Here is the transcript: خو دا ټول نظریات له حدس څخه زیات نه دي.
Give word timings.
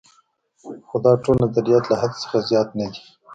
خو 0.87 0.95
دا 1.05 1.13
ټول 1.23 1.35
نظریات 1.43 1.83
له 1.87 1.95
حدس 2.01 2.19
څخه 2.23 2.37
زیات 2.49 2.69
نه 2.79 2.85
دي. 2.93 3.03